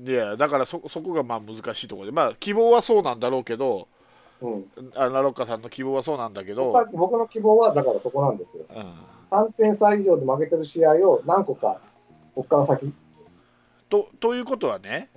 [0.05, 3.87] いやだからそそこがまあ難しいところでまあ希望はそうなんだろうけど
[4.41, 4.65] うん。
[4.95, 8.65] あラロッカさんの希望はそうなんだけど僕の希望は、だからそこなんですよ。
[8.75, 8.93] うん
[9.29, 11.81] 3点差以上で負けてる試合を何個か、
[12.33, 12.93] ここから先。
[13.89, 15.09] とということはね、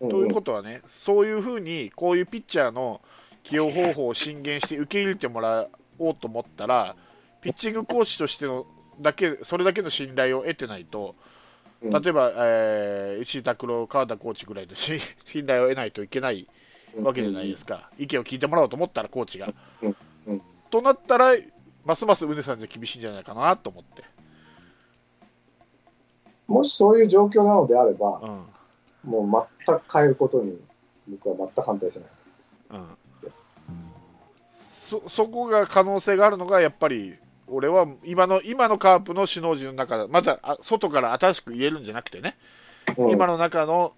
[0.00, 3.00] うんということはね、そういうふうに、こういうピッチャーの
[3.42, 6.96] 起用方法を進言して受け入れてもらおうと思ったら、
[7.40, 8.66] ピッチングコーチとしての
[9.00, 11.14] だけ、それだけの信頼を得てないと、
[11.82, 11.90] うん。
[11.90, 16.46] 例えば、えー石井拓郎、川田コーチぐらいのし 信頼を得ないといけない
[17.02, 19.52] わけじゃないですか、意見を聞いてもらおうと思ったら、コーチが。
[20.70, 21.34] となったら、
[21.84, 24.02] ますます宗さんじゃ厳しいんじゃないかなと思って。
[26.46, 28.20] もしそういう状況なのであれば、
[29.04, 29.10] うん。
[29.10, 30.58] もう全く変えることに、
[31.08, 32.04] 僕は全く反対しない。
[32.70, 32.98] うん
[34.88, 37.16] そそこが可能性があるのがやっぱり
[37.48, 42.36] 俺は今の今のカープの首脳陣の中またあ外から新しく入れるんじゃなくてね、
[42.96, 43.10] うん。
[43.10, 43.92] 今の中の、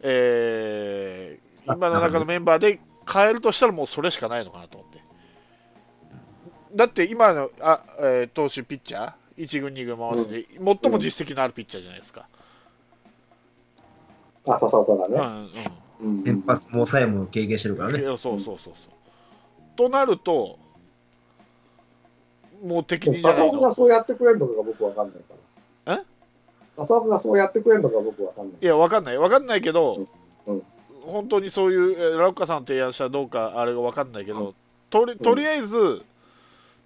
[0.00, 2.78] えー今の中のメンバーで
[3.12, 5.00] 変えるとしたらもうそれしかないのかなと思って。
[6.76, 12.28] だって今のあ、えー投手ピッチャー1軍2軍回して、最も実績のあるピッチャーじゃないですか、
[14.46, 15.70] あ、笹岡がうんね。
[16.00, 16.18] うんうん。
[16.22, 17.98] 先発も抑えも経験してるからね。
[17.98, 18.74] そうそうそうそう
[19.76, 20.58] となると
[22.64, 23.52] もう敵にじゃないの？
[23.52, 25.34] 笹岡がそうやってくれるのかが僕わかんないか
[25.86, 25.94] ら。
[25.98, 26.02] え？
[26.76, 28.56] 笹岡がそうやってくれるのか僕わかんない。
[28.60, 30.06] いや、わかんない、わかんないけど、
[30.46, 30.62] うん
[31.06, 34.56] 本当にそういう、えーラウッカさんの提案したらどうか、あれがわかんないけど、
[34.90, 36.02] とりとりあえず、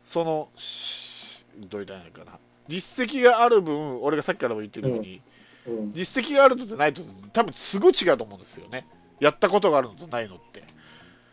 [0.09, 5.23] その、しどう言ったらいかな、実績がある分、俺がさっきからも言ってるように、
[5.67, 5.93] うん。
[5.95, 7.01] 実績があるのとないと、
[7.33, 8.87] 多分すごい違うと思うんですよね、
[9.21, 10.65] やったことがあるのとないのって。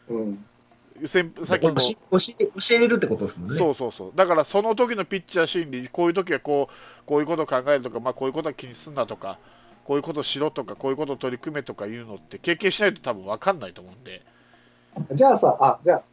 [0.07, 0.45] うん。
[1.05, 3.57] 先さっきも教え教え教えれるってことですもんね。
[3.57, 4.11] そうそうそう。
[4.15, 9.37] だからその時のピッチャー心理こういう時はこうこういうことを考えるとか、まあ、こういうことは気にすんなとか
[9.85, 14.21] こういうことをしろとかこういうことを取り組めとかいうのって経験しないと多分分かんないと思うんで。
[15.13, 16.03] じゃあさ、あ、じゃあ、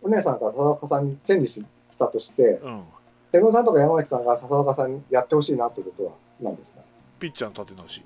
[0.00, 1.62] お姉さんから笹岡さんにチェンジし
[1.98, 2.82] たとして、うん。
[3.30, 6.80] セブンさんとか山内さんが笹岡さんにやってほしいなってことは何ですか？
[7.20, 8.02] ピッチャーの立て直し。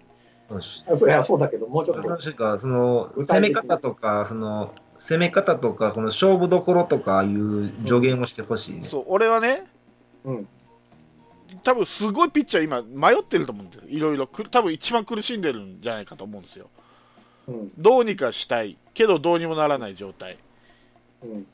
[0.96, 2.02] そういや、そうだけど、もうちょっと。
[2.02, 2.08] そ
[2.66, 8.86] の攻め方とか、その攻め方とか、この勝負どころとかいう助言をしてほしいね。
[8.86, 9.64] そう俺はね
[10.24, 10.48] うん。
[11.64, 16.68] 多分すごいピッチャー今迷ってると思うんですよいろいろく多分一番苦しんでるんじゃないかと思うんですよ
[17.48, 17.72] うん。
[17.78, 20.38] どうにかしたいけどどうにもならない状態
[21.24, 21.46] うん。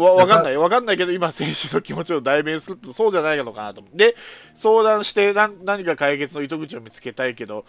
[0.00, 4.14] わわかんないわかんないけど今選手の気持ちを代弁するとそうじゃないのかなと思うで
[4.56, 7.64] 相談して何何か解決の糸口を見つけたいけど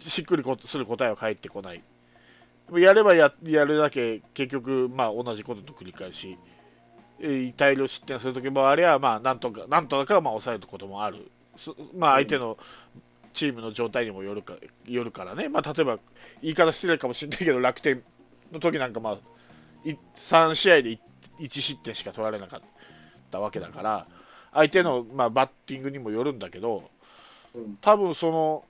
[0.00, 1.82] しっくりこする答えは返ってこない
[2.78, 6.38] やればややるだけ結局まあ同じことの繰り返し
[7.20, 11.30] えー大量失点するときもあればまあなんとかなんとかまあ抑えることもある。
[11.58, 12.56] そまあ相手の
[13.34, 14.54] チームの状態にもよるか
[14.86, 15.48] よるからね。
[15.48, 15.98] まあ例えば
[16.42, 18.02] 言い方失礼かもしれないけど楽天
[18.52, 19.18] の時なんかまあ
[19.88, 20.98] い3試合で
[21.38, 22.60] 1失点しか取られなかっ
[23.30, 24.06] たわけだから
[24.52, 26.90] 相手の、まあ、バッティングにもよるんだけど
[27.54, 27.76] うん。
[27.80, 28.64] 多分その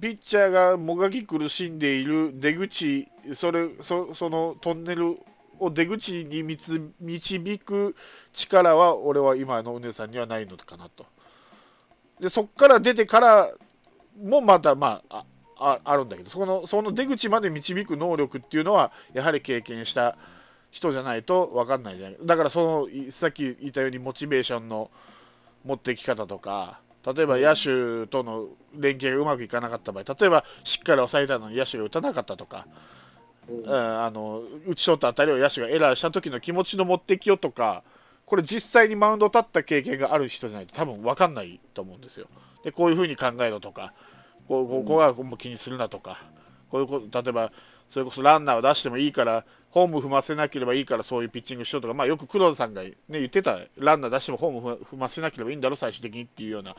[0.00, 5.18] ピッチャーがもがき苦しんでいる出口それそそのトンネル
[5.58, 7.96] を出口に導く
[8.32, 11.06] 力は俺は今のうねさんにはないのかなと。
[12.20, 13.52] でそこから出てから
[14.20, 15.24] もまたまあ
[15.56, 20.16] ああるんだけどそのその出口まで導く能力っていうのはやはり経験した
[20.70, 24.90] 人じゃないと分かんないじゃないだからそのさっき言ったようにモチベーションの
[25.64, 32.66] 持っていき方とか例えば野手との連携がうまくいかなかった場合例えばしっかり抑えたのに野手が打たなかったとか、
[33.48, 33.62] うん。
[33.62, 37.82] うん、あの打ち取った当たりを野手がエラーした時の気持ちの持ってきようとか
[38.26, 42.26] これ実際にマウンド立った経験がある人じゃないと多分分かんないと思うんですよ。
[42.62, 43.94] でこういうふうに考えろとか
[44.48, 46.20] こうここはもう気にするなとか
[46.70, 47.52] こういうこと例えば
[47.90, 53.58] それこそランナーを出してもいいからホーム踏ませなければいいからそういうピッチングしようとか、まあ、よく黒田さんが、ね、言ってた。
[53.76, 56.74] ランナー出してもホーム踏ませなければいいんだろ最終的にっていうような。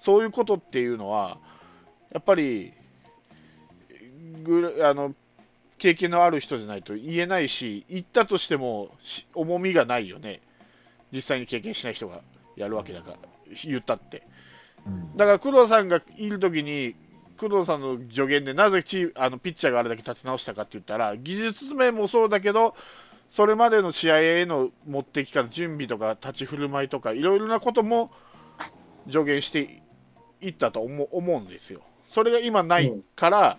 [0.00, 1.38] そういうことっていうのは
[2.12, 2.72] やっぱり
[4.42, 5.14] ぐあの
[5.78, 10.40] 経験のある人じゃないと言えないし言ったとしてもし重みがないよね。
[11.12, 12.20] 実際に経験しない人が
[12.56, 13.16] やるわけだから
[13.64, 14.22] 言ったって。
[14.86, 15.16] うん。
[15.16, 16.94] だから工藤さんがいるときに
[17.48, 22.74] 工藤さんの助言でなぜチーあのピッチャーがあれだけ立て直したかって言ったら技術面もそうだけど
[23.34, 28.12] それまでの試合への持ってき方準備とか立ち振る舞いとかいろいろなことも
[29.08, 29.82] 助言して
[30.40, 31.80] いったと思う思うんですよ。
[32.14, 33.58] それが今ないから、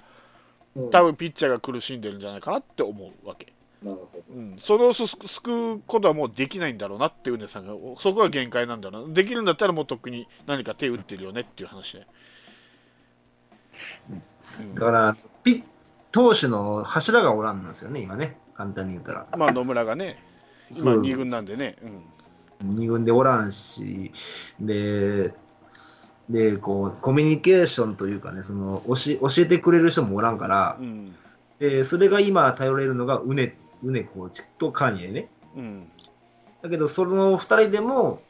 [0.76, 0.90] うん。
[0.92, 3.52] 多分ピッチャーが苦しんでるんじゃないかなって思うわけ。
[3.84, 4.34] なるほど。
[4.34, 12.06] うん、それをす救うことはもうできないんだろうなっていうねさんがそこが限界なんだろうなできるんだったらもうとっくに何か手打ってるよねっていう話で、うん
[14.76, 15.64] だから、ピッ
[16.16, 19.28] 投手の柱がおらんなんですよね、今ね、簡単に言ったら。
[19.38, 20.18] まあ野村がね
[20.70, 21.02] 今そう。
[21.02, 21.76] 2軍なんでね、
[22.62, 24.14] うん、2軍でおらんし、
[24.60, 25.34] で、
[26.30, 31.16] でこうコミュニケーションというかね、その教え教えてくれる人もおらんからう、ん。
[31.60, 35.28] でそれが今頼れるのがうね、うねコーチとカニエね。
[35.58, 35.92] うん。
[36.62, 38.22] だけど、その2人でも、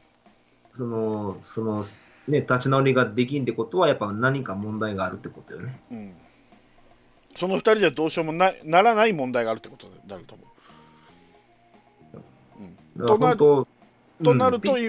[0.72, 1.84] その、その、
[2.28, 5.80] ね、立ち直りができんってことは、やっぱ何か問題があるってことよね。
[5.90, 6.14] うん、
[7.36, 10.46] その2人じゃどうしようもないならない問題があるってことになると思う。
[12.98, 13.68] だから本当
[14.24, 14.80] となるとうん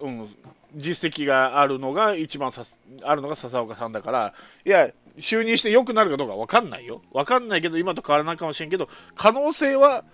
[0.00, 0.28] うん、
[0.74, 2.64] 実績があるのが一番さ
[3.02, 4.34] あるのが笹岡さんだから
[4.64, 7.02] いや就任して良くなるかどうか分かんないよ。
[7.12, 10.04] 分かんないけど今と変わらないかもしれんけど可能性は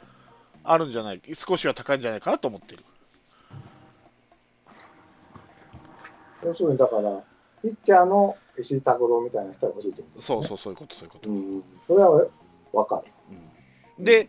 [0.65, 2.85] あるんじゃない少しは高いんじゃないかなと思ってる
[6.45, 7.23] 要するに、だから、
[7.63, 10.25] ピッチャーの石井拓郎みたいな人が欲しいってことね。
[10.25, 11.65] そうそうそういうことそういうこと、うん。
[11.87, 12.27] それは
[12.73, 13.11] わかる。
[13.99, 14.05] うん。
[14.05, 14.29] で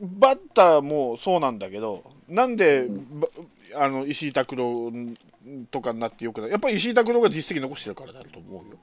[0.00, 3.20] バッターもそうなんだけどなんで、うん。
[3.20, 3.28] ば
[3.74, 4.92] あの石井拓郎
[5.70, 6.50] とかになってよくない？
[6.50, 8.78] やっぱり石井拓郎が実績残してるからだと思うよ。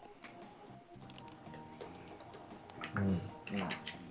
[2.98, 3.22] うん。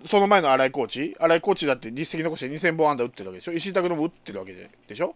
[0.06, 5.14] その前の新井コーチ、新井コーチだって実績残して2000本安打打ってるわけでしょ、石井拓郎も打ってるわけででしょ、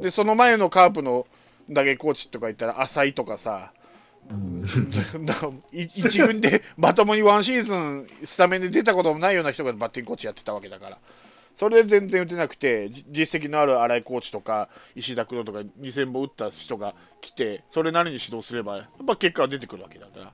[0.00, 1.26] でその前のカープの
[1.72, 3.72] 打撃コーチとか言ったら、浅井とかさ、
[4.30, 10.98] うん軍でまともにワンシーズンスタメンで出たこともないような人がバッティングコーチやってたわけだから、
[11.58, 20.32] それで全然打てなくて、じ実績のある新井コーチとか、石井拓郎とか2000本打った人が来て、それなりに指導すれば、やっぱ結果は出てくるわけだから。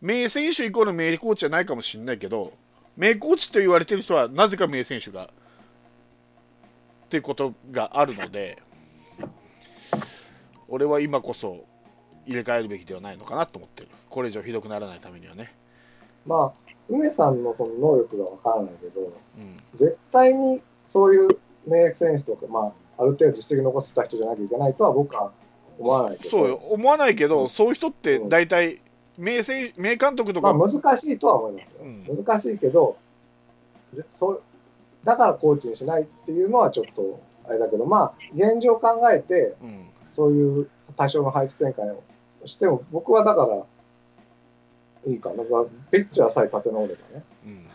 [0.00, 2.52] 名選手イコール名コーチじゃないかもしれないけど、
[2.96, 5.28] 名コーチと言われてる人はなぜか名選手がっ
[7.08, 8.58] ていうことがあるので、
[10.72, 11.66] 俺は今こそ
[12.24, 13.88] 入れ替えるべきではないのかなと思ってる。
[14.08, 15.54] これ以上ひどくならないためにはね。
[16.26, 19.00] まあ、梅さんのその能力がわからないけど、
[19.36, 21.28] うん、絶対にそういう
[21.66, 25.32] 名選手とか、まあ、ある程度実績残せた人じゃなきゃいけないとは僕は
[25.78, 27.50] 思わないけど、そうよ、思わないけど、うん。
[27.50, 28.80] そういう人って大体
[29.18, 31.82] 名選名監督とか、まあ難しいとは思いますよ。
[31.82, 32.24] うん。
[32.24, 32.96] 難しいけど、
[33.92, 34.42] でそう
[35.04, 42.02] だからコーチにしないっていうのはちょっとあれだけど、まあ、現状考えて、うんそういう多少の配置展開を
[42.44, 43.64] しても、僕はだから、
[45.10, 45.42] いいかな。
[45.90, 47.24] ベッチャーさえ立て直ればね。
[47.46, 47.66] うん